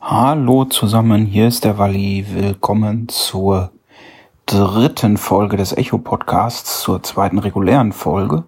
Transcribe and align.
Hallo 0.00 0.66
zusammen, 0.66 1.24
hier 1.24 1.48
ist 1.48 1.64
der 1.64 1.78
Walli. 1.78 2.26
Willkommen 2.28 3.08
zur 3.08 3.70
dritten 4.44 5.16
Folge 5.16 5.56
des 5.56 5.76
Echo 5.76 5.98
Podcasts, 5.98 6.82
zur 6.82 7.02
zweiten 7.02 7.38
regulären 7.38 7.92
Folge. 7.92 8.44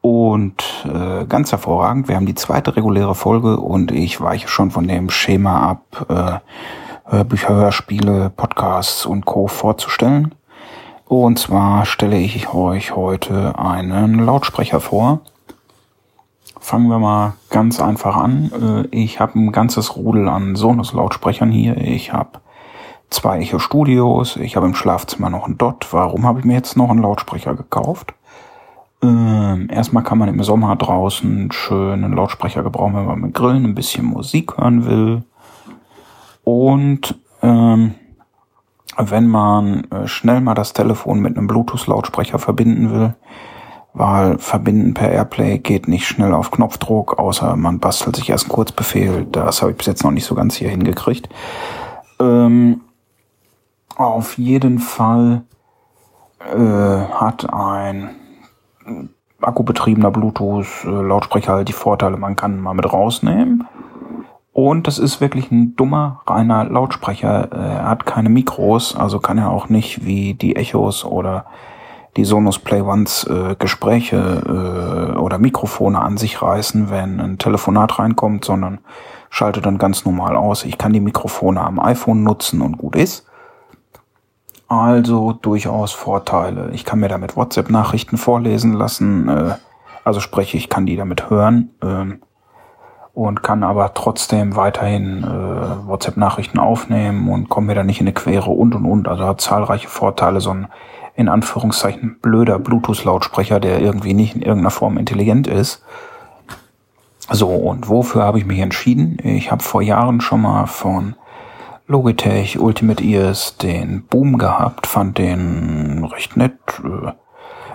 Und 0.00 0.84
äh, 0.84 1.24
ganz 1.26 1.52
hervorragend, 1.52 2.08
wir 2.08 2.16
haben 2.16 2.26
die 2.26 2.34
zweite 2.34 2.76
reguläre 2.76 3.14
Folge 3.14 3.58
und 3.58 3.92
ich 3.92 4.20
weiche 4.20 4.48
schon 4.48 4.72
von 4.72 4.88
dem 4.88 5.10
Schema 5.10 5.70
ab, 5.70 6.06
äh, 6.08 7.10
Hörbücher, 7.10 7.54
Hörspiele, 7.54 8.30
Podcasts 8.30 9.06
und 9.06 9.24
Co. 9.24 9.46
vorzustellen. 9.46 10.34
Und 11.06 11.38
zwar 11.38 11.86
stelle 11.86 12.18
ich 12.18 12.52
euch 12.52 12.96
heute 12.96 13.58
einen 13.58 14.18
Lautsprecher 14.26 14.80
vor 14.80 15.20
Fangen 16.64 16.88
wir 16.88 16.98
mal 16.98 17.34
ganz 17.50 17.78
einfach 17.78 18.16
an. 18.16 18.86
Äh, 18.90 18.96
ich 18.96 19.20
habe 19.20 19.38
ein 19.38 19.52
ganzes 19.52 19.96
Rudel 19.96 20.30
an 20.30 20.56
Sonos-Lautsprechern 20.56 21.50
hier. 21.50 21.76
Ich 21.76 22.14
habe 22.14 22.40
zwei 23.10 23.40
Echo 23.40 23.58
Studios. 23.58 24.36
Ich 24.36 24.56
habe 24.56 24.64
im 24.64 24.74
Schlafzimmer 24.74 25.28
noch 25.28 25.44
einen 25.44 25.58
Dot. 25.58 25.86
Warum 25.90 26.24
habe 26.24 26.38
ich 26.38 26.46
mir 26.46 26.54
jetzt 26.54 26.78
noch 26.78 26.88
einen 26.88 27.02
Lautsprecher 27.02 27.54
gekauft? 27.54 28.14
Ähm, 29.02 29.68
erstmal 29.70 30.04
kann 30.04 30.16
man 30.16 30.30
im 30.30 30.42
Sommer 30.42 30.74
draußen 30.74 31.52
schön 31.52 32.02
einen 32.02 32.14
Lautsprecher 32.14 32.62
gebrauchen, 32.62 32.94
wenn 32.94 33.04
man 33.04 33.20
mit 33.20 33.34
Grillen 33.34 33.64
ein 33.64 33.74
bisschen 33.74 34.06
Musik 34.06 34.56
hören 34.56 34.86
will. 34.86 35.22
Und 36.44 37.14
ähm, 37.42 37.94
wenn 38.96 39.28
man 39.28 39.84
äh, 39.90 40.08
schnell 40.08 40.40
mal 40.40 40.54
das 40.54 40.72
Telefon 40.72 41.20
mit 41.20 41.36
einem 41.36 41.46
Bluetooth-Lautsprecher 41.46 42.38
verbinden 42.38 42.90
will, 42.90 43.14
weil 43.94 44.38
verbinden 44.38 44.92
per 44.92 45.10
Airplay 45.10 45.58
geht 45.58 45.86
nicht 45.86 46.06
schnell 46.06 46.34
auf 46.34 46.50
Knopfdruck, 46.50 47.18
außer 47.18 47.54
man 47.56 47.78
bastelt 47.78 48.16
sich 48.16 48.28
erst 48.28 48.46
einen 48.46 48.52
Kurzbefehl. 48.52 49.26
Das 49.30 49.62
habe 49.62 49.70
ich 49.70 49.78
bis 49.78 49.86
jetzt 49.86 50.04
noch 50.04 50.10
nicht 50.10 50.26
so 50.26 50.34
ganz 50.34 50.56
hier 50.56 50.68
hingekriegt. 50.68 51.28
Ähm, 52.20 52.80
auf 53.96 54.36
jeden 54.36 54.80
Fall 54.80 55.42
äh, 56.40 56.58
hat 56.58 57.52
ein 57.52 58.10
akkubetriebener 59.40 60.10
Bluetooth-Lautsprecher 60.10 61.52
halt 61.52 61.68
die 61.68 61.72
Vorteile, 61.72 62.16
man 62.16 62.34
kann 62.34 62.60
mal 62.60 62.74
mit 62.74 62.92
rausnehmen. 62.92 63.68
Und 64.52 64.86
das 64.86 64.98
ist 64.98 65.20
wirklich 65.20 65.50
ein 65.50 65.76
dummer, 65.76 66.22
reiner 66.26 66.64
Lautsprecher. 66.64 67.48
Er 67.52 67.88
hat 67.88 68.06
keine 68.06 68.28
Mikros, 68.28 68.94
also 68.94 69.18
kann 69.18 69.38
er 69.38 69.50
auch 69.50 69.68
nicht 69.68 70.04
wie 70.04 70.34
die 70.34 70.56
Echos 70.56 71.04
oder 71.04 71.46
die 72.16 72.24
Sonos 72.24 72.58
Play 72.58 72.80
Ones 72.80 73.24
äh, 73.24 73.56
Gespräche 73.58 74.16
äh, 75.16 75.18
oder 75.18 75.38
Mikrofone 75.38 76.00
an 76.00 76.16
sich 76.16 76.40
reißen, 76.40 76.90
wenn 76.90 77.20
ein 77.20 77.38
Telefonat 77.38 77.98
reinkommt, 77.98 78.44
sondern 78.44 78.78
schalte 79.30 79.60
dann 79.60 79.78
ganz 79.78 80.04
normal 80.04 80.36
aus. 80.36 80.64
Ich 80.64 80.78
kann 80.78 80.92
die 80.92 81.00
Mikrofone 81.00 81.60
am 81.60 81.80
iPhone 81.80 82.22
nutzen 82.22 82.60
und 82.60 82.78
gut 82.78 82.94
ist. 82.94 83.26
Also 84.68 85.32
durchaus 85.32 85.92
Vorteile. 85.92 86.70
Ich 86.72 86.84
kann 86.84 87.00
mir 87.00 87.08
damit 87.08 87.36
WhatsApp-Nachrichten 87.36 88.16
vorlesen 88.16 88.72
lassen. 88.72 89.28
Äh, 89.28 89.54
also 90.04 90.20
spreche 90.20 90.56
ich 90.56 90.68
kann 90.68 90.86
die 90.86 90.96
damit 90.96 91.30
hören 91.30 91.70
äh, 91.82 92.14
und 93.12 93.42
kann 93.42 93.62
aber 93.62 93.94
trotzdem 93.94 94.56
weiterhin 94.56 95.24
äh, 95.24 95.88
WhatsApp-Nachrichten 95.88 96.58
aufnehmen 96.58 97.28
und 97.28 97.48
komme 97.48 97.68
mir 97.68 97.74
da 97.74 97.84
nicht 97.84 98.00
in 98.00 98.06
eine 98.06 98.14
Quere 98.14 98.50
und 98.50 98.74
und 98.74 98.84
und. 98.84 99.08
Also 99.08 99.24
hat 99.24 99.40
zahlreiche 99.40 99.88
Vorteile, 99.88 100.40
so 100.40 100.50
ein 100.50 100.68
in 101.16 101.28
Anführungszeichen 101.28 102.18
blöder 102.20 102.58
Bluetooth-Lautsprecher, 102.58 103.60
der 103.60 103.80
irgendwie 103.80 104.14
nicht 104.14 104.34
in 104.34 104.42
irgendeiner 104.42 104.70
Form 104.70 104.98
intelligent 104.98 105.46
ist. 105.46 105.82
So, 107.30 107.48
und 107.48 107.88
wofür 107.88 108.22
habe 108.22 108.38
ich 108.38 108.46
mich 108.46 108.58
entschieden? 108.58 109.18
Ich 109.22 109.50
habe 109.50 109.62
vor 109.62 109.80
Jahren 109.80 110.20
schon 110.20 110.42
mal 110.42 110.66
von 110.66 111.14
Logitech 111.86 112.58
Ultimate 112.58 113.02
Ears 113.02 113.56
den 113.56 114.04
Boom 114.06 114.38
gehabt, 114.38 114.86
fand 114.86 115.18
den 115.18 116.04
recht 116.04 116.36
nett, 116.36 116.58
äh, 116.82 117.12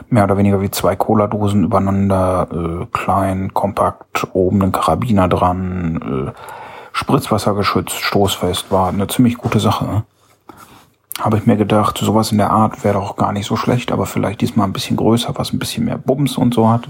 mehr 0.09 0.25
oder 0.25 0.37
weniger 0.37 0.61
wie 0.61 0.71
zwei 0.71 0.95
Cola-Dosen 0.95 1.63
übereinander, 1.63 2.47
äh, 2.51 2.85
klein, 2.91 3.53
kompakt, 3.53 4.27
oben 4.33 4.63
ein 4.63 4.71
Karabiner 4.71 5.27
dran, 5.27 6.27
äh, 6.27 6.39
Spritzwasser 6.91 7.53
geschützt, 7.53 7.99
stoßfest, 7.99 8.71
war 8.71 8.89
eine 8.89 9.07
ziemlich 9.07 9.37
gute 9.37 9.59
Sache 9.59 10.03
habe 11.19 11.37
ich 11.37 11.45
mir 11.45 11.57
gedacht, 11.57 11.97
sowas 11.97 12.31
in 12.31 12.37
der 12.37 12.51
Art 12.51 12.83
wäre 12.83 12.95
doch 12.95 13.15
gar 13.15 13.31
nicht 13.31 13.45
so 13.45 13.55
schlecht, 13.55 13.91
aber 13.91 14.05
vielleicht 14.05 14.41
diesmal 14.41 14.67
ein 14.67 14.73
bisschen 14.73 14.97
größer, 14.97 15.33
was 15.35 15.53
ein 15.53 15.59
bisschen 15.59 15.85
mehr 15.85 15.97
Bums 15.97 16.37
und 16.37 16.53
so 16.53 16.69
hat. 16.69 16.89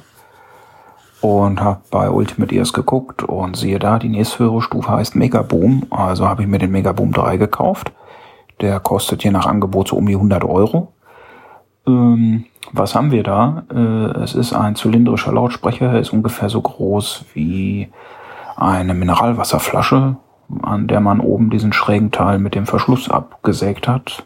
Und 1.22 1.62
habe 1.62 1.82
bei 1.92 2.10
Ultimate 2.10 2.54
Ears 2.56 2.72
geguckt 2.72 3.24
und 3.24 3.58
siehe 3.58 3.80
da, 3.80 4.00
die 4.00 4.10
nächsthöhere 4.10 4.62
Stufe 4.62 4.90
heißt 4.90 5.16
Mega 5.16 5.42
Boom. 5.42 5.86
Also 5.90 6.28
habe 6.28 6.44
ich 6.44 6.48
mir 6.48 6.60
den 6.60 6.72
Mega 6.72 6.94
Boom 6.94 7.12
3 7.12 7.38
gekauft. 7.38 7.92
Der 8.62 8.80
kostet 8.80 9.24
je 9.24 9.32
nach 9.32 9.46
Angebot 9.46 9.90
so 9.90 9.98
um 9.98 10.06
die 10.06 10.16
100 10.16 10.44
Euro. 10.46 10.94
Ähm, 11.88 12.46
was 12.72 12.96
haben 12.96 13.12
wir 13.12 13.24
da? 13.24 13.64
Äh, 13.74 14.22
es 14.22 14.36
ist 14.36 14.54
ein 14.54 14.76
zylindrischer 14.76 15.34
Lautsprecher, 15.34 16.00
ist 16.00 16.14
ungefähr 16.14 16.50
so 16.50 16.62
groß 16.62 17.26
wie 17.34 17.90
eine 18.56 18.94
Mineralwasserflasche, 18.94 20.18
an 20.62 20.88
der 20.88 21.00
man 21.00 21.20
oben 21.20 21.50
diesen 21.50 21.74
schrägen 21.74 22.12
Teil 22.12 22.40
mit 22.40 22.56
dem 22.56 22.66
Verschluss 22.66 23.10
abgesägt 23.10 23.88
hat. 23.88 24.26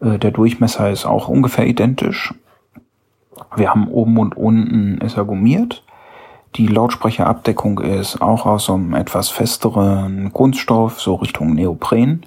Äh, 0.00 0.18
der 0.18 0.30
Durchmesser 0.30 0.90
ist 0.90 1.06
auch 1.06 1.28
ungefähr 1.28 1.66
identisch. 1.66 2.34
Wir 3.56 3.70
haben 3.70 3.88
oben 3.88 4.18
und 4.18 4.36
unten 4.36 4.98
ist 4.98 5.16
er 5.16 5.24
gummiert. 5.24 5.82
Die 6.56 6.68
Lautsprecherabdeckung 6.68 7.80
ist 7.80 8.22
auch 8.22 8.46
aus 8.46 8.66
so 8.66 8.74
einem 8.74 8.94
etwas 8.94 9.28
festeren 9.28 10.32
Kunststoff, 10.32 11.00
so 11.00 11.16
Richtung 11.16 11.54
Neopren. 11.54 12.24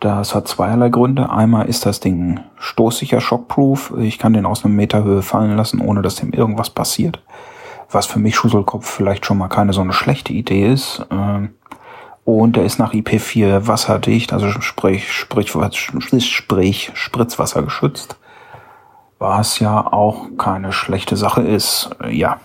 Das 0.00 0.34
hat 0.34 0.48
zweierlei 0.48 0.88
Gründe. 0.88 1.30
Einmal 1.30 1.66
ist 1.66 1.84
das 1.84 2.00
Ding 2.00 2.40
stoßsicher, 2.58 3.20
shockproof. 3.20 3.94
Ich 3.98 4.18
kann 4.18 4.32
den 4.32 4.46
aus 4.46 4.64
einem 4.64 4.76
Meter 4.76 5.04
Höhe 5.04 5.22
fallen 5.22 5.56
lassen, 5.56 5.80
ohne 5.80 6.02
dass 6.02 6.16
dem 6.16 6.32
irgendwas 6.32 6.70
passiert. 6.70 7.22
Was 7.90 8.06
für 8.06 8.18
mich 8.18 8.34
Schusselkopf 8.34 8.88
vielleicht 8.88 9.26
schon 9.26 9.38
mal 9.38 9.48
keine 9.48 9.72
so 9.72 9.82
eine 9.82 9.92
schlechte 9.92 10.32
Idee 10.32 10.72
ist. 10.72 11.06
Ähm, 11.10 11.50
und 12.24 12.56
er 12.56 12.64
ist 12.64 12.78
nach 12.78 12.94
IP4 12.94 13.66
wasserdicht, 13.66 14.32
also 14.32 14.48
sprich, 14.48 15.12
sprich, 15.12 15.50
sprich 15.50 16.90
Spritzwasser 16.94 17.62
geschützt. 17.62 18.16
Was 19.18 19.58
ja 19.58 19.92
auch 19.92 20.28
keine 20.38 20.72
schlechte 20.72 21.16
Sache 21.16 21.42
ist. 21.42 21.90
Ja. 22.10 22.38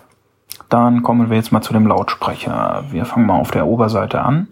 Dann 0.68 1.02
kommen 1.02 1.30
wir 1.30 1.38
jetzt 1.38 1.52
mal 1.52 1.62
zu 1.62 1.74
dem 1.74 1.88
Lautsprecher. 1.88 2.84
Wir 2.92 3.06
fangen 3.06 3.26
mal 3.26 3.40
auf 3.40 3.52
der 3.52 3.66
Oberseite 3.66 4.22
an. 4.22 4.50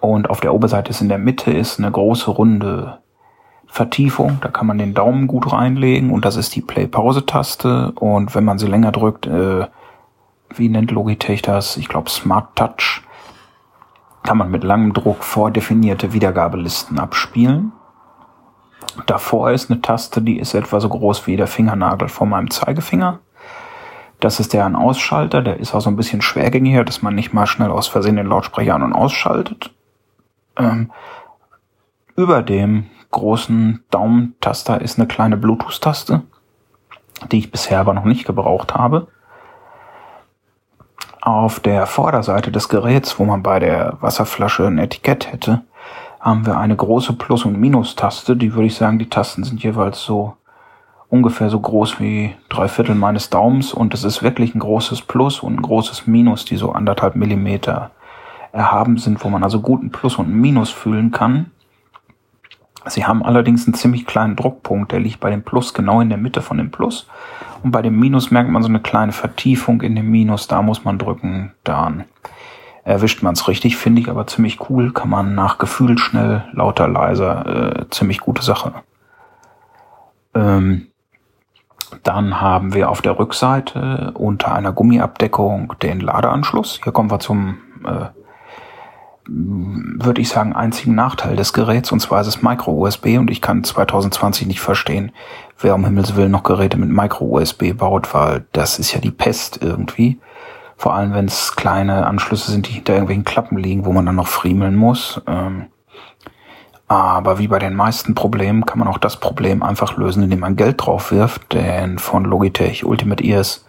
Und 0.00 0.30
auf 0.30 0.40
der 0.40 0.52
Oberseite 0.54 0.90
ist 0.90 1.00
in 1.00 1.08
der 1.08 1.18
Mitte 1.18 1.52
ist 1.52 1.78
eine 1.78 1.90
große 1.90 2.30
runde 2.30 2.98
Vertiefung. 3.66 4.38
Da 4.40 4.48
kann 4.48 4.66
man 4.66 4.78
den 4.78 4.94
Daumen 4.94 5.26
gut 5.26 5.52
reinlegen 5.52 6.10
und 6.10 6.24
das 6.24 6.36
ist 6.36 6.56
die 6.56 6.62
Play-Pause-Taste. 6.62 7.92
Und 7.92 8.34
wenn 8.34 8.44
man 8.44 8.58
sie 8.58 8.66
länger 8.66 8.92
drückt, 8.92 9.26
äh, 9.26 9.66
wie 10.54 10.68
nennt 10.68 10.90
Logitech 10.90 11.42
das? 11.42 11.76
Ich 11.76 11.88
glaube 11.88 12.10
Smart 12.10 12.56
Touch. 12.56 13.02
Kann 14.28 14.36
man 14.36 14.50
mit 14.50 14.62
langem 14.62 14.92
Druck 14.92 15.24
vordefinierte 15.24 16.12
Wiedergabelisten 16.12 16.98
abspielen. 16.98 17.72
Davor 19.06 19.52
ist 19.52 19.70
eine 19.70 19.80
Taste, 19.80 20.20
die 20.20 20.38
ist 20.38 20.52
etwa 20.52 20.80
so 20.80 20.90
groß 20.90 21.26
wie 21.26 21.38
der 21.38 21.46
Fingernagel 21.46 22.08
von 22.08 22.28
meinem 22.28 22.50
Zeigefinger. 22.50 23.20
Das 24.20 24.38
ist 24.38 24.52
der 24.52 24.66
ein 24.66 24.76
Ausschalter, 24.76 25.40
der 25.40 25.58
ist 25.58 25.74
auch 25.74 25.80
so 25.80 25.88
ein 25.88 25.96
bisschen 25.96 26.20
schwergängiger, 26.20 26.84
dass 26.84 27.00
man 27.00 27.14
nicht 27.14 27.32
mal 27.32 27.46
schnell 27.46 27.70
aus 27.70 27.88
Versehen 27.88 28.16
den 28.16 28.26
Lautsprecher 28.26 28.74
an- 28.74 28.82
und 28.82 28.92
ausschaltet. 28.92 29.70
Ähm, 30.58 30.92
über 32.14 32.42
dem 32.42 32.84
großen 33.10 33.82
Daumentaster 33.90 34.82
ist 34.82 34.98
eine 34.98 35.08
kleine 35.08 35.38
Bluetooth-Taste, 35.38 36.20
die 37.32 37.38
ich 37.38 37.50
bisher 37.50 37.80
aber 37.80 37.94
noch 37.94 38.04
nicht 38.04 38.26
gebraucht 38.26 38.74
habe. 38.74 39.08
Auf 41.28 41.60
der 41.60 41.84
Vorderseite 41.84 42.50
des 42.50 42.70
Geräts, 42.70 43.18
wo 43.18 43.26
man 43.26 43.42
bei 43.42 43.58
der 43.58 43.98
Wasserflasche 44.00 44.66
ein 44.66 44.78
Etikett 44.78 45.30
hätte, 45.30 45.60
haben 46.20 46.46
wir 46.46 46.56
eine 46.56 46.74
große 46.74 47.12
Plus- 47.12 47.44
und 47.44 47.60
Minus-Taste. 47.60 48.34
Die 48.34 48.54
würde 48.54 48.68
ich 48.68 48.76
sagen, 48.76 48.98
die 48.98 49.10
Tasten 49.10 49.44
sind 49.44 49.62
jeweils 49.62 50.00
so 50.02 50.38
ungefähr 51.10 51.50
so 51.50 51.60
groß 51.60 52.00
wie 52.00 52.34
drei 52.48 52.66
Viertel 52.66 52.94
meines 52.94 53.28
Daumens 53.28 53.74
und 53.74 53.92
es 53.92 54.04
ist 54.04 54.22
wirklich 54.22 54.54
ein 54.54 54.60
großes 54.60 55.02
Plus 55.02 55.40
und 55.40 55.56
ein 55.56 55.60
großes 55.62 56.06
Minus, 56.06 56.46
die 56.46 56.56
so 56.56 56.72
anderthalb 56.72 57.14
Millimeter 57.14 57.90
erhaben 58.52 58.96
sind, 58.96 59.22
wo 59.22 59.28
man 59.28 59.44
also 59.44 59.60
gut 59.60 59.82
ein 59.82 59.90
Plus 59.90 60.16
und 60.16 60.34
Minus 60.34 60.70
fühlen 60.70 61.10
kann. 61.10 61.50
Sie 62.88 63.06
haben 63.06 63.22
allerdings 63.22 63.66
einen 63.66 63.74
ziemlich 63.74 64.06
kleinen 64.06 64.36
Druckpunkt, 64.36 64.92
der 64.92 65.00
liegt 65.00 65.20
bei 65.20 65.30
dem 65.30 65.42
Plus 65.42 65.74
genau 65.74 66.00
in 66.00 66.08
der 66.08 66.18
Mitte 66.18 66.42
von 66.42 66.58
dem 66.58 66.70
Plus. 66.70 67.06
Und 67.62 67.70
bei 67.70 67.82
dem 67.82 67.98
Minus 67.98 68.30
merkt 68.30 68.50
man 68.50 68.62
so 68.62 68.68
eine 68.68 68.80
kleine 68.80 69.12
Vertiefung 69.12 69.82
in 69.82 69.96
dem 69.96 70.10
Minus, 70.10 70.48
da 70.48 70.62
muss 70.62 70.84
man 70.84 70.98
drücken, 70.98 71.52
dann 71.64 72.04
erwischt 72.84 73.22
man 73.22 73.34
es 73.34 73.48
richtig, 73.48 73.76
finde 73.76 74.00
ich 74.00 74.08
aber 74.08 74.26
ziemlich 74.26 74.70
cool, 74.70 74.92
kann 74.92 75.10
man 75.10 75.34
nach 75.34 75.58
Gefühl 75.58 75.98
schnell, 75.98 76.44
lauter, 76.52 76.88
leiser, 76.88 77.80
äh, 77.80 77.90
ziemlich 77.90 78.20
gute 78.20 78.42
Sache. 78.42 78.72
Ähm, 80.34 80.86
dann 82.02 82.40
haben 82.40 82.74
wir 82.74 82.90
auf 82.90 83.02
der 83.02 83.18
Rückseite 83.18 84.12
unter 84.14 84.54
einer 84.54 84.72
Gummiabdeckung 84.72 85.74
den 85.82 86.00
Ladeanschluss. 86.00 86.80
Hier 86.82 86.92
kommen 86.92 87.10
wir 87.10 87.18
zum 87.18 87.58
äh, 87.84 88.06
würde 89.28 90.22
ich 90.22 90.30
sagen, 90.30 90.54
einzigen 90.54 90.94
Nachteil 90.94 91.36
des 91.36 91.52
Geräts, 91.52 91.92
und 91.92 92.00
zwar 92.00 92.22
ist 92.22 92.26
es 92.26 92.42
Micro-USB 92.42 93.18
und 93.18 93.30
ich 93.30 93.42
kann 93.42 93.62
2020 93.62 94.46
nicht 94.46 94.60
verstehen, 94.60 95.12
wer 95.58 95.74
um 95.74 95.84
Himmels 95.84 96.16
Willen 96.16 96.32
noch 96.32 96.42
Geräte 96.42 96.78
mit 96.78 96.88
Micro-USB 96.88 97.76
baut, 97.76 98.14
weil 98.14 98.46
das 98.52 98.78
ist 98.78 98.92
ja 98.92 99.00
die 99.00 99.10
Pest 99.10 99.60
irgendwie. 99.62 100.18
Vor 100.76 100.94
allem, 100.94 101.12
wenn 101.12 101.26
es 101.26 101.56
kleine 101.56 102.06
Anschlüsse 102.06 102.50
sind, 102.50 102.68
die 102.68 102.72
hinter 102.72 102.94
irgendwelchen 102.94 103.24
Klappen 103.24 103.58
liegen, 103.58 103.84
wo 103.84 103.92
man 103.92 104.06
dann 104.06 104.16
noch 104.16 104.28
friemeln 104.28 104.76
muss. 104.76 105.20
Ähm, 105.26 105.66
aber 106.86 107.38
wie 107.38 107.48
bei 107.48 107.58
den 107.58 107.74
meisten 107.74 108.14
Problemen 108.14 108.64
kann 108.64 108.78
man 108.78 108.88
auch 108.88 108.96
das 108.96 109.16
Problem 109.16 109.62
einfach 109.62 109.96
lösen, 109.98 110.22
indem 110.22 110.40
man 110.40 110.56
Geld 110.56 110.76
drauf 110.78 111.12
wirft, 111.12 111.52
denn 111.52 111.98
von 111.98 112.24
Logitech 112.24 112.86
Ultimate 112.86 113.22
Ears 113.22 113.66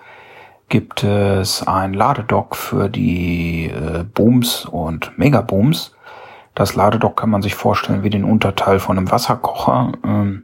gibt 0.69 1.03
es 1.03 1.67
ein 1.67 1.93
Ladedock 1.93 2.55
für 2.55 2.89
die 2.89 3.65
äh, 3.65 4.03
Booms 4.03 4.65
und 4.65 5.17
Megabooms. 5.17 5.95
Das 6.55 6.75
Ladedock 6.75 7.17
kann 7.17 7.29
man 7.29 7.41
sich 7.41 7.55
vorstellen 7.55 8.03
wie 8.03 8.09
den 8.09 8.23
Unterteil 8.23 8.79
von 8.79 8.97
einem 8.97 9.11
Wasserkocher. 9.11 9.91
Ähm, 10.05 10.43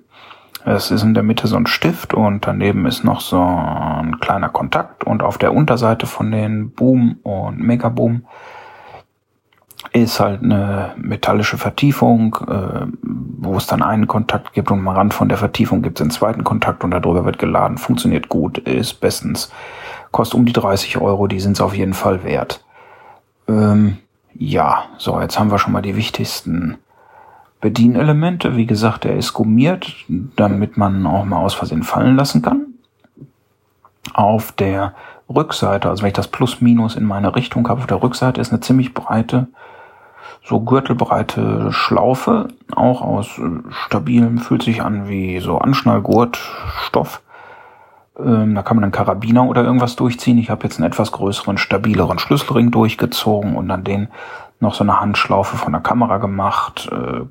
es 0.65 0.89
ist 0.89 1.03
in 1.03 1.13
der 1.13 1.23
Mitte 1.23 1.45
so 1.45 1.55
ein 1.55 1.67
Stift 1.67 2.15
und 2.15 2.47
daneben 2.47 2.87
ist 2.87 3.03
noch 3.03 3.21
so 3.21 3.39
ein 3.39 4.19
kleiner 4.19 4.49
Kontakt 4.49 5.03
und 5.03 5.21
auf 5.21 5.37
der 5.37 5.53
Unterseite 5.53 6.07
von 6.07 6.31
den 6.31 6.71
Boom 6.71 7.19
und 7.21 7.59
Megaboom 7.59 8.25
ist 9.93 10.19
halt 10.19 10.41
eine 10.41 10.93
metallische 10.97 11.57
Vertiefung, 11.57 12.35
äh, 12.49 12.87
wo 13.03 13.55
es 13.55 13.67
dann 13.67 13.83
einen 13.83 14.07
Kontakt 14.07 14.53
gibt 14.53 14.71
und 14.71 14.79
am 14.79 14.87
Rand 14.87 15.13
von 15.13 15.29
der 15.29 15.37
Vertiefung 15.37 15.83
gibt 15.83 15.99
es 15.99 16.01
einen 16.01 16.11
zweiten 16.11 16.43
Kontakt 16.43 16.83
und 16.83 16.91
darüber 16.91 17.25
wird 17.25 17.37
geladen. 17.37 17.77
Funktioniert 17.77 18.27
gut, 18.27 18.57
ist 18.57 18.95
bestens 18.95 19.51
Kostet 20.15 20.35
um 20.35 20.45
die 20.45 20.53
30 20.53 20.99
Euro, 20.99 21.27
die 21.27 21.41
sind 21.41 21.57
es 21.57 21.61
auf 21.61 21.75
jeden 21.75 21.93
Fall 21.93 22.23
wert. 22.23 22.63
Ähm, 23.49 23.97
ja, 24.33 24.85
so, 24.97 25.19
jetzt 25.19 25.37
haben 25.37 25.51
wir 25.51 25.59
schon 25.59 25.73
mal 25.73 25.81
die 25.81 25.97
wichtigsten 25.97 26.77
Bedienelemente. 27.59 28.55
Wie 28.55 28.65
gesagt, 28.65 29.03
er 29.03 29.17
ist 29.17 29.33
gummiert, 29.33 29.93
damit 30.07 30.77
man 30.77 31.05
auch 31.05 31.25
mal 31.25 31.39
aus 31.39 31.53
Versehen 31.53 31.83
fallen 31.83 32.15
lassen 32.15 32.41
kann. 32.41 32.67
Auf 34.13 34.53
der 34.53 34.93
Rückseite, 35.27 35.89
also 35.89 36.03
wenn 36.03 36.07
ich 36.07 36.13
das 36.13 36.29
Plus-Minus 36.29 36.95
in 36.95 37.03
meine 37.03 37.35
Richtung 37.35 37.67
habe, 37.67 37.81
auf 37.81 37.87
der 37.87 38.01
Rückseite 38.01 38.39
ist 38.39 38.53
eine 38.53 38.61
ziemlich 38.61 38.93
breite, 38.93 39.49
so 40.45 40.61
gürtelbreite 40.61 41.73
Schlaufe, 41.73 42.47
auch 42.73 43.01
aus 43.01 43.37
stabilem, 43.69 44.37
fühlt 44.37 44.63
sich 44.63 44.81
an 44.81 45.09
wie 45.09 45.41
so 45.41 45.57
Anschnallgurtstoff. 45.57 47.21
Ähm, 48.17 48.55
da 48.55 48.61
kann 48.63 48.77
man 48.77 48.83
einen 48.83 48.91
Karabiner 48.91 49.45
oder 49.45 49.63
irgendwas 49.63 49.95
durchziehen. 49.95 50.37
Ich 50.37 50.49
habe 50.49 50.63
jetzt 50.63 50.77
einen 50.77 50.87
etwas 50.87 51.11
größeren, 51.11 51.57
stabileren 51.57 52.19
Schlüsselring 52.19 52.71
durchgezogen 52.71 53.55
und 53.55 53.69
an 53.71 53.83
den 53.83 54.07
noch 54.59 54.73
so 54.73 54.83
eine 54.83 54.99
Handschlaufe 54.99 55.57
von 55.57 55.73
der 55.73 55.81
Kamera 55.81 56.17
gemacht. 56.17 56.89
Äh, 56.91 57.25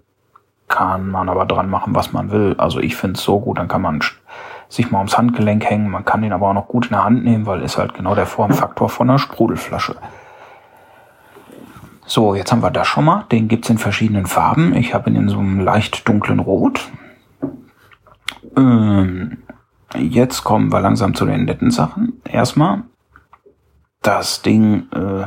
kann 0.69 1.11
man 1.11 1.29
aber 1.29 1.47
dran 1.47 1.71
machen, 1.71 1.95
was 1.95 2.13
man 2.13 2.31
will. 2.31 2.55
Also 2.59 2.81
ich 2.81 2.97
finde 2.97 3.19
es 3.19 3.25
so 3.25 3.39
gut, 3.41 3.59
dann 3.59 3.69
kann 3.69 3.83
man 3.83 4.01
sich 4.69 4.91
mal 4.91 4.99
ums 4.99 5.17
Handgelenk 5.17 5.65
hängen. 5.65 5.91
Man 5.91 6.05
kann 6.05 6.23
den 6.23 6.33
aber 6.33 6.49
auch 6.49 6.55
noch 6.55 6.69
gut 6.69 6.87
in 6.87 6.93
der 6.93 7.05
Hand 7.05 7.25
nehmen, 7.25 7.47
weil 7.47 7.63
ist 7.63 7.79
halt 7.79 7.95
genau 7.95 8.15
der 8.15 8.27
Formfaktor 8.27 8.89
von 8.89 9.09
einer 9.09 9.19
Sprudelflasche. 9.19 9.97
So, 12.07 12.35
jetzt 12.35 12.53
haben 12.53 12.63
wir 12.63 12.71
das 12.71 12.87
schon 12.87 13.05
mal. 13.05 13.25
Den 13.31 13.49
gibt's 13.49 13.71
in 13.71 13.79
verschiedenen 13.79 14.27
Farben. 14.27 14.75
Ich 14.75 14.93
habe 14.95 15.09
ihn 15.09 15.17
in 15.17 15.29
so 15.29 15.39
einem 15.39 15.61
leicht 15.61 16.07
dunklen 16.07 16.39
Rot. 16.39 16.81
Ähm, 18.57 19.39
Jetzt 19.97 20.45
kommen 20.45 20.73
wir 20.73 20.81
langsam 20.81 21.15
zu 21.15 21.25
den 21.25 21.45
netten 21.45 21.71
Sachen. 21.71 22.21
Erstmal, 22.25 22.83
das 24.03 24.43
Ding 24.43 24.89
äh, 24.93 25.27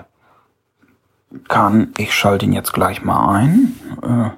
kann, 1.48 1.94
ich 1.97 2.14
schalte 2.14 2.45
ihn 2.45 2.54
jetzt 2.54 2.74
gleich 2.74 3.04
mal 3.04 3.36
ein. 3.36 3.74
Äh, 4.02 4.30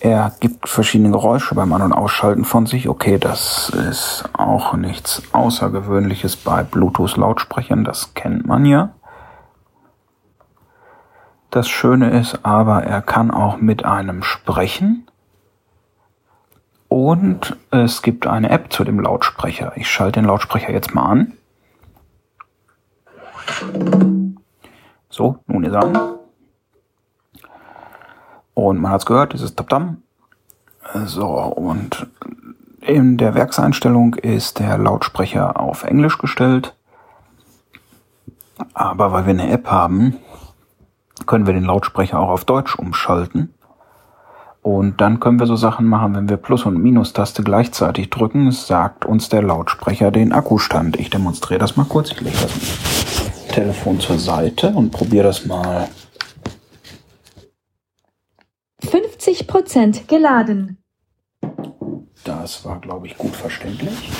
er 0.00 0.32
gibt 0.38 0.68
verschiedene 0.68 1.10
Geräusche 1.10 1.54
beim 1.54 1.72
An- 1.72 1.82
und 1.82 1.92
Ausschalten 1.92 2.44
von 2.44 2.66
sich. 2.66 2.88
Okay, 2.88 3.18
das 3.18 3.70
ist 3.70 4.24
auch 4.32 4.74
nichts 4.74 5.22
Außergewöhnliches 5.32 6.36
bei 6.36 6.62
Bluetooth-Lautsprechern, 6.62 7.84
das 7.84 8.14
kennt 8.14 8.46
man 8.46 8.64
ja. 8.64 8.94
Das 11.50 11.68
Schöne 11.68 12.10
ist 12.10 12.44
aber, 12.44 12.84
er 12.84 13.02
kann 13.02 13.30
auch 13.30 13.56
mit 13.56 13.84
einem 13.84 14.22
sprechen. 14.22 15.07
Und 16.88 17.56
es 17.70 18.02
gibt 18.02 18.26
eine 18.26 18.50
App 18.50 18.72
zu 18.72 18.82
dem 18.84 19.00
Lautsprecher. 19.00 19.72
Ich 19.76 19.88
schalte 19.90 20.20
den 20.20 20.26
Lautsprecher 20.26 20.72
jetzt 20.72 20.94
mal 20.94 21.04
an. 21.04 21.32
So, 25.10 25.38
nun 25.46 25.64
ist 25.64 25.72
er 25.72 25.84
an. 25.84 25.98
Und 28.54 28.80
man 28.80 28.90
hat 28.90 29.02
es 29.02 29.06
gehört, 29.06 29.32
dieses 29.34 29.54
Taptam. 29.54 30.02
So, 31.04 31.26
und 31.26 32.06
in 32.80 33.18
der 33.18 33.34
Werkseinstellung 33.34 34.14
ist 34.14 34.58
der 34.58 34.78
Lautsprecher 34.78 35.60
auf 35.60 35.84
Englisch 35.84 36.18
gestellt. 36.18 36.74
Aber 38.72 39.12
weil 39.12 39.26
wir 39.26 39.34
eine 39.34 39.50
App 39.50 39.70
haben, 39.70 40.16
können 41.26 41.46
wir 41.46 41.54
den 41.54 41.64
Lautsprecher 41.64 42.18
auch 42.18 42.30
auf 42.30 42.44
Deutsch 42.44 42.76
umschalten. 42.76 43.54
Und 44.68 45.00
dann 45.00 45.18
können 45.18 45.40
wir 45.40 45.46
so 45.46 45.56
Sachen 45.56 45.86
machen, 45.86 46.14
wenn 46.14 46.28
wir 46.28 46.36
Plus- 46.36 46.66
und 46.66 46.76
Minus-Taste 46.76 47.42
gleichzeitig 47.42 48.10
drücken, 48.10 48.52
sagt 48.52 49.06
uns 49.06 49.30
der 49.30 49.42
Lautsprecher 49.42 50.10
den 50.10 50.30
Akkustand. 50.30 51.00
Ich 51.00 51.08
demonstriere 51.08 51.58
das 51.58 51.78
mal 51.78 51.86
kurz. 51.86 52.12
Ich 52.12 52.20
lege 52.20 52.36
das 52.36 53.48
Telefon 53.48 53.98
zur 53.98 54.18
Seite 54.18 54.68
und 54.68 54.90
probiere 54.90 55.24
das 55.24 55.46
mal. 55.46 55.88
50% 58.82 60.06
geladen. 60.06 60.76
Das 62.24 62.66
war, 62.66 62.78
glaube 62.78 63.06
ich, 63.06 63.16
gut 63.16 63.34
verständlich. 63.34 64.10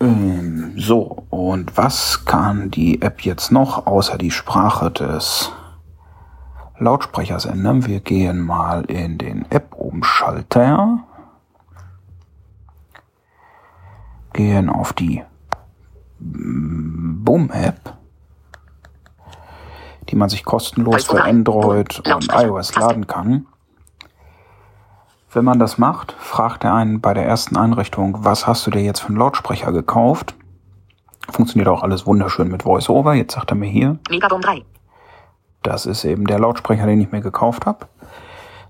Ähm, 0.00 0.72
so, 0.78 1.26
und 1.28 1.76
was 1.76 2.24
kann 2.24 2.70
die 2.70 3.02
App 3.02 3.20
jetzt 3.20 3.52
noch 3.52 3.86
außer 3.86 4.16
die 4.16 4.30
Sprache 4.30 4.90
des 4.90 5.52
Lautsprechers 6.78 7.44
ändern. 7.44 7.86
Wir 7.86 8.00
gehen 8.00 8.40
mal 8.40 8.84
in 8.84 9.18
den 9.18 9.50
App-Umschalter. 9.50 11.00
Gehen 14.32 14.68
auf 14.68 14.92
die 14.92 15.24
Boom-App, 16.20 17.94
die 20.08 20.16
man 20.16 20.28
sich 20.28 20.44
kostenlos 20.44 21.06
für 21.06 21.22
Android 21.22 22.00
und 22.06 22.28
iOS 22.32 22.74
laden 22.76 23.06
kann. 23.06 23.46
Wenn 25.30 25.44
man 25.44 25.58
das 25.58 25.78
macht, 25.78 26.12
fragt 26.12 26.64
er 26.64 26.74
einen 26.74 27.00
bei 27.00 27.12
der 27.14 27.26
ersten 27.26 27.56
Einrichtung, 27.56 28.24
was 28.24 28.46
hast 28.46 28.66
du 28.66 28.70
dir 28.70 28.82
jetzt 28.82 29.00
für 29.00 29.08
einen 29.08 29.18
Lautsprecher 29.18 29.72
gekauft? 29.72 30.34
Funktioniert 31.30 31.68
auch 31.68 31.82
alles 31.82 32.06
wunderschön 32.06 32.48
mit 32.48 32.64
VoiceOver. 32.64 33.14
Jetzt 33.14 33.34
sagt 33.34 33.50
er 33.50 33.56
mir 33.56 33.68
hier. 33.68 33.98
Megaboom 34.08 34.40
3. 34.40 34.64
Das 35.68 35.84
ist 35.84 36.02
eben 36.06 36.26
der 36.26 36.38
Lautsprecher, 36.38 36.86
den 36.86 36.98
ich 36.98 37.12
mir 37.12 37.20
gekauft 37.20 37.66
habe. 37.66 37.88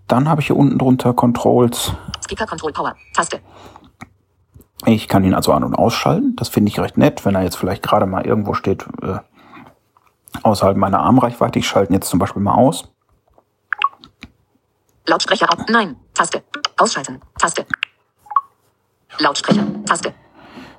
Dann 0.09 0.29
habe 0.29 0.41
ich 0.41 0.49
hier 0.49 0.57
unten 0.57 0.79
drunter 0.79 1.15
Controls. 1.15 1.93
Speaker 2.25 2.45
Control 2.45 2.73
Power. 2.73 2.97
Taste. 3.15 3.39
Ich 4.85 5.07
kann 5.07 5.23
ihn 5.23 5.33
also 5.33 5.53
an- 5.53 5.63
und 5.63 5.77
ausschalten. 5.77 6.35
Das 6.35 6.49
finde 6.49 6.71
ich 6.71 6.81
recht 6.81 6.99
nett, 6.99 7.25
wenn 7.25 7.37
er 7.37 7.45
jetzt 7.45 7.55
vielleicht 7.55 7.85
gerade 7.85 8.05
mal 8.05 8.27
irgendwo 8.27 8.53
steht, 8.53 8.85
äh, 9.03 9.19
außerhalb 10.43 10.77
meiner 10.77 10.99
Armreichweite. 10.99 11.61
Ich 11.61 11.69
schalte 11.69 11.93
ihn 11.93 11.95
jetzt 11.95 12.09
zum 12.09 12.19
Beispiel 12.19 12.43
mal 12.43 12.55
aus. 12.55 12.91
Lautsprecher 15.07 15.49
ab. 15.53 15.67
Nein. 15.69 15.95
Taste. 16.15 16.43
Ausschalten. 16.79 17.21
Taste. 17.39 17.65
Lautsprecher. 19.19 19.65
Taste. 19.87 20.13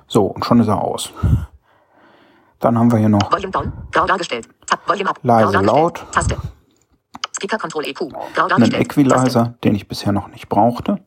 So, 0.06 0.26
und 0.26 0.44
schon 0.44 0.60
ist 0.60 0.68
er 0.68 0.82
aus. 0.82 1.14
Dann 2.60 2.78
haben 2.78 2.92
wir 2.92 2.98
hier 2.98 3.08
noch 3.08 3.32
Volume 3.32 3.50
down. 3.50 3.72
Grau 3.90 4.06
dargestellt. 4.06 4.48
Tab. 4.66 4.86
Volume 4.86 5.10
up. 5.10 5.18
leise 5.22 5.52
Grau 5.52 5.62
laut, 5.62 6.04
Taste. 6.12 6.36
Speaker 7.34 7.58
Control 7.58 7.86
EQ. 7.86 7.98
Grau 7.98 8.10
einen 8.42 8.48
dargestellt. 8.48 8.82
Equalizer, 8.82 9.54
den 9.64 9.74
ich 9.74 9.88
bisher 9.88 10.12
noch 10.12 10.28
nicht 10.28 10.48
brauchte. 10.48 11.00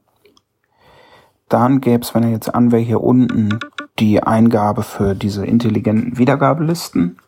Dann 1.49 1.81
gäbe 1.81 2.01
es, 2.03 2.15
wenn 2.15 2.23
er 2.23 2.31
jetzt 2.31 2.53
an 2.53 2.71
wäre, 2.71 2.81
hier 2.81 3.01
unten 3.01 3.59
die 3.99 4.23
Eingabe 4.23 4.81
für 4.81 5.13
diese 5.13 5.45
intelligenten 5.45 6.17
Wiedergabelisten, 6.17 7.19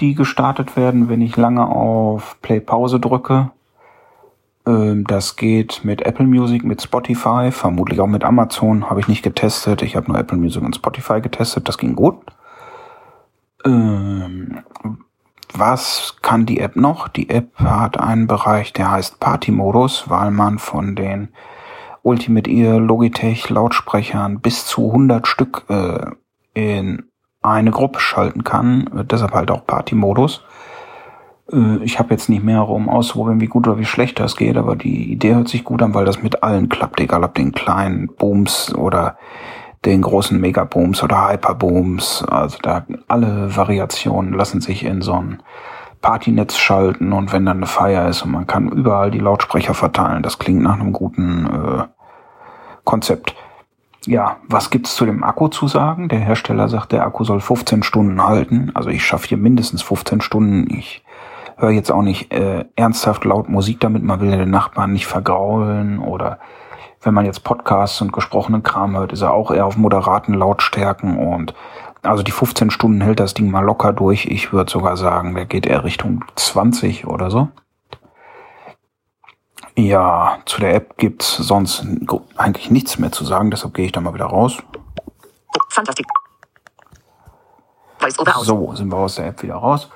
die 0.00 0.14
gestartet 0.14 0.76
werden, 0.76 1.10
wenn 1.10 1.20
ich 1.20 1.36
lange 1.36 1.66
auf 1.66 2.38
Play-Pause 2.40 2.98
drücke. 3.00 3.50
Ähm, 4.66 5.04
Das 5.06 5.36
geht 5.36 5.84
mit 5.84 6.00
Apple 6.00 6.26
Music, 6.26 6.64
mit 6.64 6.80
Spotify, 6.80 7.50
vermutlich 7.50 8.00
auch 8.00 8.06
mit 8.06 8.24
Amazon. 8.24 8.88
Habe 8.88 9.00
ich 9.00 9.08
nicht 9.08 9.22
getestet. 9.22 9.82
Ich 9.82 9.94
habe 9.96 10.10
nur 10.10 10.18
Apple 10.18 10.38
Music 10.38 10.62
und 10.62 10.74
Spotify 10.76 11.20
getestet. 11.20 11.68
Das 11.68 11.76
ging 11.76 11.94
gut. 11.94 12.16
Ähm, 13.64 14.60
was 15.52 16.16
kann 16.20 16.46
die 16.46 16.60
App 16.60 16.76
noch? 16.76 17.08
Die 17.08 17.30
App 17.30 17.58
hat 17.58 17.98
einen 17.98 18.26
Bereich, 18.26 18.72
der 18.72 18.90
heißt 18.90 19.20
Party-Modus, 19.20 20.10
weil 20.10 20.30
man 20.30 20.58
von 20.58 20.96
den 20.96 21.28
Ultimate 22.02 22.50
Ear 22.50 22.80
Logitech 22.80 23.48
Lautsprechern 23.48 24.40
bis 24.40 24.66
zu 24.66 24.88
100 24.88 25.26
Stück 25.26 25.64
äh, 25.68 26.06
in 26.54 27.04
eine 27.40 27.70
Gruppe 27.70 28.00
schalten 28.00 28.44
kann. 28.44 28.90
Deshalb 29.10 29.32
halt 29.32 29.50
auch 29.50 29.66
Party-Modus. 29.66 30.42
Äh, 31.52 31.76
ich 31.82 31.98
habe 31.98 32.12
jetzt 32.12 32.28
nicht 32.28 32.42
mehrere, 32.42 32.72
um 32.72 32.88
auszuprobieren, 32.88 33.40
wie 33.40 33.46
gut 33.46 33.68
oder 33.68 33.78
wie 33.78 33.84
schlecht 33.84 34.18
das 34.20 34.36
geht, 34.36 34.56
aber 34.56 34.76
die 34.76 35.12
Idee 35.12 35.34
hört 35.34 35.48
sich 35.48 35.64
gut 35.64 35.82
an, 35.82 35.94
weil 35.94 36.04
das 36.04 36.22
mit 36.22 36.42
allen 36.42 36.68
klappt, 36.68 37.00
egal 37.00 37.24
ob 37.24 37.34
den 37.34 37.52
kleinen 37.52 38.08
Booms 38.08 38.74
oder 38.74 39.16
den 39.84 40.02
großen 40.02 40.40
Megabooms 40.40 41.02
oder 41.02 41.28
Hyperbooms. 41.30 42.24
Also 42.24 42.58
da 42.62 42.84
alle 43.08 43.54
Variationen 43.56 44.32
lassen 44.32 44.60
sich 44.60 44.84
in 44.84 45.02
so 45.02 45.14
ein 45.14 45.42
Partynetz 46.00 46.56
schalten 46.56 47.12
und 47.12 47.32
wenn 47.32 47.46
dann 47.46 47.58
eine 47.58 47.66
Feier 47.66 48.08
ist 48.08 48.22
und 48.22 48.32
man 48.32 48.46
kann 48.46 48.68
überall 48.68 49.10
die 49.10 49.20
Lautsprecher 49.20 49.72
verteilen, 49.72 50.22
das 50.22 50.38
klingt 50.38 50.62
nach 50.62 50.78
einem 50.78 50.92
guten 50.92 51.46
äh, 51.46 51.84
Konzept. 52.84 53.34
Ja, 54.06 54.36
was 54.46 54.68
gibt's 54.68 54.96
zu 54.96 55.06
dem 55.06 55.24
Akku 55.24 55.48
zu 55.48 55.66
sagen? 55.66 56.08
Der 56.08 56.18
Hersteller 56.18 56.68
sagt, 56.68 56.92
der 56.92 57.06
Akku 57.06 57.24
soll 57.24 57.40
15 57.40 57.82
Stunden 57.82 58.22
halten. 58.22 58.70
Also 58.74 58.90
ich 58.90 59.02
schaffe 59.02 59.28
hier 59.28 59.38
mindestens 59.38 59.80
15 59.80 60.20
Stunden. 60.20 60.74
Ich 60.76 61.02
höre 61.56 61.70
jetzt 61.70 61.90
auch 61.90 62.02
nicht 62.02 62.30
äh, 62.32 62.66
ernsthaft 62.76 63.24
laut 63.24 63.48
Musik 63.48 63.80
damit. 63.80 64.02
Man 64.02 64.20
will 64.20 64.30
den 64.30 64.50
Nachbarn 64.50 64.92
nicht 64.92 65.06
vergraulen 65.06 66.00
oder 66.00 66.38
wenn 67.04 67.14
man 67.14 67.26
jetzt 67.26 67.44
Podcasts 67.44 68.00
und 68.00 68.12
gesprochenen 68.12 68.62
Kram 68.62 68.96
hört, 68.96 69.12
ist 69.12 69.22
er 69.22 69.32
auch 69.32 69.50
eher 69.50 69.66
auf 69.66 69.76
moderaten 69.76 70.34
Lautstärken 70.34 71.18
und 71.18 71.54
also 72.02 72.22
die 72.22 72.32
15 72.32 72.70
Stunden 72.70 73.00
hält 73.00 73.20
das 73.20 73.34
Ding 73.34 73.50
mal 73.50 73.64
locker 73.64 73.92
durch. 73.92 74.26
Ich 74.26 74.52
würde 74.52 74.70
sogar 74.70 74.96
sagen, 74.96 75.34
der 75.34 75.46
geht 75.46 75.66
eher 75.66 75.84
Richtung 75.84 76.24
20 76.36 77.06
oder 77.06 77.30
so. 77.30 77.48
Ja, 79.76 80.38
zu 80.44 80.60
der 80.60 80.74
App 80.74 80.96
gibt's 80.98 81.36
sonst 81.36 81.86
eigentlich 82.36 82.70
nichts 82.70 82.98
mehr 82.98 83.10
zu 83.10 83.24
sagen, 83.24 83.50
deshalb 83.50 83.74
gehe 83.74 83.86
ich 83.86 83.92
da 83.92 84.00
mal 84.00 84.14
wieder 84.14 84.26
raus. 84.26 84.58
Fantastik. 85.70 86.06
So, 88.42 88.74
sind 88.74 88.92
wir 88.92 88.98
aus 88.98 89.16
der 89.16 89.28
App 89.28 89.42
wieder 89.42 89.56
raus. 89.56 89.88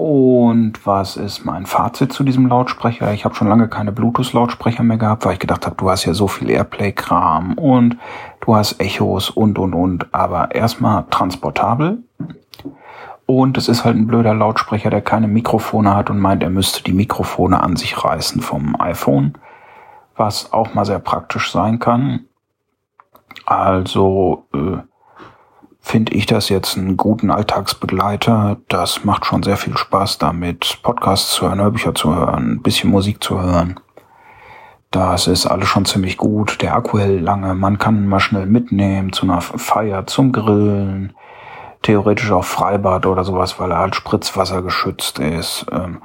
Und 0.00 0.86
was 0.86 1.18
ist 1.18 1.44
mein 1.44 1.66
Fazit 1.66 2.10
zu 2.10 2.24
diesem 2.24 2.46
Lautsprecher? 2.46 3.12
Ich 3.12 3.26
habe 3.26 3.34
schon 3.34 3.48
lange 3.48 3.68
keine 3.68 3.92
Bluetooth-Lautsprecher 3.92 4.82
mehr 4.82 4.96
gehabt, 4.96 5.26
weil 5.26 5.34
ich 5.34 5.40
gedacht 5.40 5.66
habe, 5.66 5.76
du 5.76 5.90
hast 5.90 6.06
ja 6.06 6.14
so 6.14 6.26
viel 6.26 6.48
Airplay-Kram 6.48 7.52
und 7.58 7.98
du 8.40 8.56
hast 8.56 8.80
Echos 8.80 9.28
und, 9.28 9.58
und, 9.58 9.74
und. 9.74 10.06
Aber 10.14 10.54
erstmal 10.54 11.04
transportabel. 11.10 12.02
Und 13.26 13.58
es 13.58 13.68
ist 13.68 13.84
halt 13.84 13.96
ein 13.96 14.06
blöder 14.06 14.32
Lautsprecher, 14.32 14.88
der 14.88 15.02
keine 15.02 15.28
Mikrofone 15.28 15.94
hat 15.94 16.08
und 16.08 16.18
meint, 16.18 16.42
er 16.42 16.48
müsste 16.48 16.82
die 16.82 16.94
Mikrofone 16.94 17.62
an 17.62 17.76
sich 17.76 18.02
reißen 18.02 18.40
vom 18.40 18.80
iPhone. 18.80 19.34
Was 20.16 20.54
auch 20.54 20.72
mal 20.72 20.86
sehr 20.86 21.00
praktisch 21.00 21.52
sein 21.52 21.78
kann. 21.78 22.24
Also, 23.44 24.46
äh, 24.54 24.78
finde 25.90 26.14
ich 26.14 26.26
das 26.26 26.48
jetzt 26.50 26.78
einen 26.78 26.96
guten 26.96 27.32
Alltagsbegleiter. 27.32 28.58
Das 28.68 29.04
macht 29.04 29.26
schon 29.26 29.42
sehr 29.42 29.56
viel 29.56 29.76
Spaß 29.76 30.18
damit, 30.18 30.78
Podcasts 30.84 31.32
zu 31.32 31.48
hören, 31.48 31.60
Hörbücher 31.60 31.96
zu 31.96 32.14
hören, 32.14 32.52
ein 32.52 32.62
bisschen 32.62 32.90
Musik 32.90 33.24
zu 33.24 33.42
hören. 33.42 33.80
Das 34.92 35.26
ist 35.26 35.46
alles 35.46 35.66
schon 35.66 35.86
ziemlich 35.86 36.16
gut. 36.16 36.62
Der 36.62 36.76
Akku 36.76 37.00
hält 37.00 37.22
lange. 37.22 37.54
Man 37.54 37.78
kann 37.78 37.96
ihn 37.96 38.06
mal 38.06 38.20
schnell 38.20 38.46
mitnehmen 38.46 39.12
zu 39.12 39.24
einer 39.24 39.40
Feier, 39.40 40.06
zum 40.06 40.30
Grillen. 40.30 41.12
Theoretisch 41.82 42.30
auch 42.30 42.44
Freibad 42.44 43.06
oder 43.06 43.24
sowas, 43.24 43.58
weil 43.58 43.72
er 43.72 43.78
halt 43.78 43.96
Spritzwasser 43.96 44.62
geschützt 44.62 45.18
ist. 45.18 45.66
Ähm, 45.72 46.02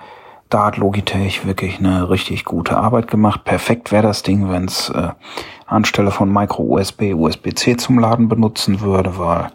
da 0.49 0.65
hat 0.65 0.77
Logitech 0.77 1.45
wirklich 1.45 1.77
eine 1.77 2.09
richtig 2.09 2.43
gute 2.43 2.75
Arbeit 2.75 3.07
gemacht. 3.07 3.43
Perfekt 3.43 3.91
wäre 3.91 4.07
das 4.07 4.23
Ding, 4.23 4.49
wenn 4.49 4.65
es 4.65 4.89
äh, 4.89 5.09
anstelle 5.67 6.09
von 6.09 6.33
Micro 6.33 6.63
USB 6.63 7.13
USB-C 7.13 7.77
zum 7.77 7.99
Laden 7.99 8.29
benutzen 8.29 8.81
würde, 8.81 9.19
weil 9.19 9.51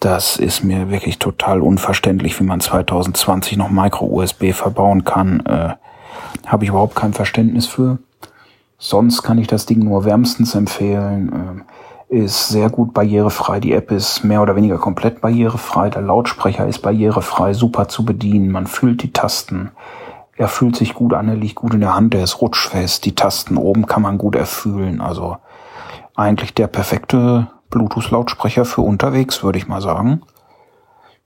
das 0.00 0.36
ist 0.36 0.64
mir 0.64 0.90
wirklich 0.90 1.18
total 1.18 1.60
unverständlich, 1.60 2.38
wie 2.40 2.44
man 2.44 2.60
2020 2.60 3.56
noch 3.56 3.70
Micro-USB 3.70 4.52
verbauen 4.52 5.04
kann. 5.04 5.40
Äh, 5.46 5.74
Habe 6.46 6.64
ich 6.64 6.70
überhaupt 6.70 6.94
kein 6.94 7.12
Verständnis 7.12 7.66
für. 7.66 7.98
Sonst 8.78 9.22
kann 9.22 9.38
ich 9.38 9.48
das 9.48 9.66
Ding 9.66 9.80
nur 9.80 10.04
wärmstens 10.04 10.54
empfehlen. 10.54 11.64
Äh, 12.08 12.18
ist 12.20 12.48
sehr 12.48 12.70
gut 12.70 12.94
barrierefrei. 12.94 13.60
Die 13.60 13.72
App 13.72 13.90
ist 13.90 14.24
mehr 14.24 14.40
oder 14.40 14.56
weniger 14.56 14.78
komplett 14.78 15.20
barrierefrei. 15.20 15.90
Der 15.90 16.02
Lautsprecher 16.02 16.66
ist 16.66 16.78
barrierefrei, 16.80 17.52
super 17.52 17.88
zu 17.88 18.04
bedienen. 18.04 18.50
Man 18.50 18.66
fühlt 18.66 19.02
die 19.02 19.12
Tasten. 19.12 19.72
Er 20.36 20.48
fühlt 20.48 20.76
sich 20.76 20.94
gut 20.94 21.14
an, 21.14 21.28
er 21.28 21.34
liegt 21.34 21.56
gut 21.56 21.74
in 21.74 21.80
der 21.80 21.96
Hand, 21.96 22.14
er 22.14 22.22
ist 22.22 22.40
rutschfest. 22.40 23.04
Die 23.04 23.14
Tasten 23.14 23.56
oben 23.56 23.86
kann 23.86 24.02
man 24.02 24.18
gut 24.18 24.36
erfühlen. 24.36 25.00
Also 25.00 25.36
eigentlich 26.14 26.54
der 26.54 26.68
perfekte 26.68 27.48
Bluetooth-Lautsprecher 27.70 28.64
für 28.64 28.82
unterwegs, 28.82 29.42
würde 29.42 29.58
ich 29.58 29.68
mal 29.68 29.80
sagen. 29.80 30.22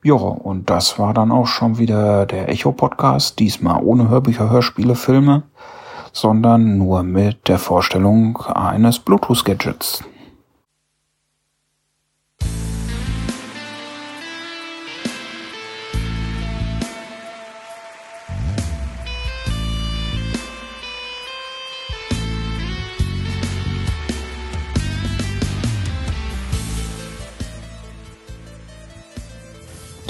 Ja, 0.04 0.14
und 0.14 0.68
das 0.68 0.99
war 0.99 1.14
dann 1.14 1.30
auch 1.30 1.46
schon 1.46 1.78
wieder 1.78 2.26
der 2.26 2.49
Echo-Podcast, 2.49 3.38
diesmal 3.38 3.82
ohne 3.82 4.08
Hörbücher, 4.08 4.50
Hörspiele, 4.50 4.96
Filme, 4.96 5.44
sondern 6.12 6.78
nur 6.78 7.04
mit 7.04 7.49
der 7.49 7.58
Vorstellung 7.58 8.38
eines 8.38 8.99
Bluetooth-Gadgets. 8.99 10.02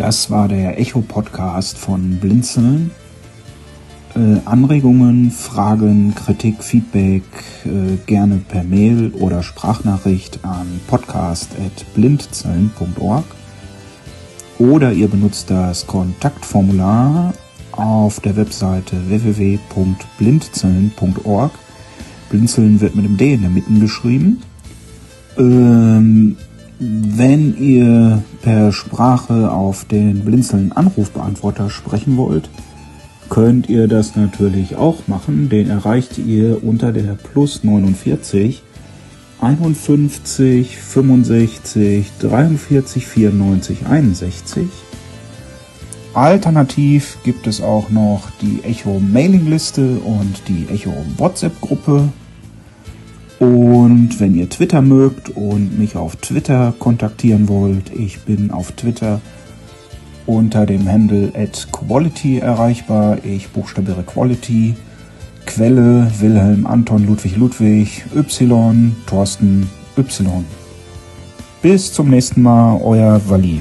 Das 0.03 0.31
war 0.33 0.49
der 0.49 0.81
Echo-Podcast 0.81 1.79
von 1.79 2.17
Blinzeln. 2.17 2.91
Äh, 4.17 4.41
Anregungen, 4.45 5.31
Fragen, 5.31 6.13
Kritik, 6.17 6.65
Feedback 6.65 7.23
äh, 7.65 7.99
gerne 8.05 8.41
per 8.49 8.65
Mail 8.65 9.13
oder 9.21 9.45
Sprachnachricht 9.45 10.41
an 10.43 10.81
podcast.blindzellen.org 10.89 13.25
oder 14.59 14.93
ihr 14.93 15.07
benutzt 15.07 15.53
das 15.53 15.87
Kontaktformular 15.87 17.33
auf 17.71 18.19
der 18.19 18.35
Webseite 18.35 18.97
www.blindzellen.org. 19.09 21.53
Blinzeln 22.29 22.81
wird 22.81 22.97
mit 22.97 23.05
dem 23.05 23.17
D 23.17 23.35
in 23.35 23.43
der 23.43 23.51
Mitte 23.51 23.73
geschrieben. 23.75 24.43
Ähm, 25.39 26.39
Wenn 26.85 27.57
ihr 27.63 28.25
per 28.41 28.73
Sprache 28.73 29.53
auf 29.53 29.85
den 29.85 30.25
Blinzeln 30.25 30.73
Anrufbeantworter 30.73 31.71
sprechen 31.71 32.17
wollt, 32.17 32.51
könnt 33.29 33.69
ihr 33.69 33.87
das 33.87 34.17
natürlich 34.17 34.75
auch 34.75 35.07
machen. 35.07 35.49
Den 35.49 35.71
erreicht 35.71 36.19
ihr 36.19 36.65
unter 36.65 36.91
der 36.91 37.15
Plus 37.15 37.63
49 37.63 38.65
51 39.41 40.77
65 40.77 42.11
43 42.19 43.07
94 43.07 43.87
61. 43.87 44.67
Alternativ 46.15 47.19
gibt 47.23 47.47
es 47.47 47.61
auch 47.61 47.91
noch 47.91 48.29
die 48.41 48.65
Echo 48.65 48.99
Mailingliste 48.99 50.01
und 50.01 50.43
die 50.49 50.67
Echo 50.69 50.93
WhatsApp 51.17 51.61
Gruppe. 51.61 52.09
Und 53.43 54.21
wenn 54.21 54.37
ihr 54.37 54.49
Twitter 54.49 54.83
mögt 54.83 55.31
und 55.31 55.77
mich 55.77 55.97
auf 55.97 56.15
Twitter 56.15 56.73
kontaktieren 56.79 57.49
wollt, 57.49 57.93
ich 57.93 58.21
bin 58.21 58.53
auf 58.53 58.71
Twitter 58.71 59.21
unter 60.27 60.65
dem 60.65 60.89
Handle 60.89 61.33
at 61.35 61.67
Quality 61.73 62.39
erreichbar. 62.39 63.19
Ich 63.25 63.49
buchstabiere 63.49 64.05
Quality. 64.05 64.77
Quelle 65.45 66.09
Wilhelm 66.21 66.69
Anton 66.69 67.05
Ludwig 67.05 67.37
Ludwig 67.37 68.05
Y 68.15 68.95
Thorsten 69.09 69.69
Y. 69.99 70.45
Bis 71.63 71.93
zum 71.93 72.11
nächsten 72.11 72.43
Mal, 72.43 72.81
euer 72.81 73.21
Wally. 73.29 73.61